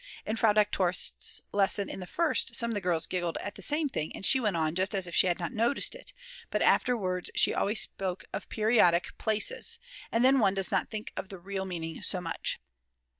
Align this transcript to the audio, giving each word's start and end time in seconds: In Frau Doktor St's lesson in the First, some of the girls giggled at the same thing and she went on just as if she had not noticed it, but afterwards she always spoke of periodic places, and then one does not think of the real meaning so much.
In 0.25 0.35
Frau 0.35 0.51
Doktor 0.51 0.93
St's 0.93 1.41
lesson 1.51 1.87
in 1.87 1.99
the 1.99 2.07
First, 2.07 2.55
some 2.55 2.71
of 2.71 2.73
the 2.73 2.81
girls 2.81 3.05
giggled 3.05 3.37
at 3.37 3.53
the 3.53 3.61
same 3.61 3.87
thing 3.87 4.11
and 4.15 4.25
she 4.25 4.39
went 4.39 4.57
on 4.57 4.73
just 4.73 4.95
as 4.95 5.05
if 5.05 5.13
she 5.13 5.27
had 5.27 5.37
not 5.37 5.53
noticed 5.53 5.93
it, 5.93 6.11
but 6.49 6.63
afterwards 6.63 7.29
she 7.35 7.53
always 7.53 7.81
spoke 7.81 8.23
of 8.33 8.49
periodic 8.49 9.15
places, 9.19 9.77
and 10.11 10.25
then 10.25 10.39
one 10.39 10.55
does 10.55 10.71
not 10.71 10.89
think 10.89 11.13
of 11.15 11.29
the 11.29 11.37
real 11.37 11.65
meaning 11.65 12.01
so 12.01 12.19
much. 12.19 12.59